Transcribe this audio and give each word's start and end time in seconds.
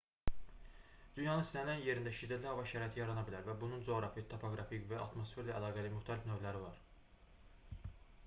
dünyanın 1.17 1.43
istənilən 1.47 1.83
yerində 1.87 2.13
şiddətli 2.19 2.49
hava 2.51 2.63
şəraiti 2.71 3.01
yarana 3.01 3.25
bilər 3.27 3.45
və 3.49 3.53
bunun 3.63 3.83
coğrafi 3.89 4.23
topoqrafik 4.31 4.87
və 4.93 4.97
ya 4.99 5.03
atmosferlə 5.03 5.53
əlaqəli 5.59 5.91
müxtəlif 5.97 6.25
növləri 6.31 6.63
var 6.63 6.81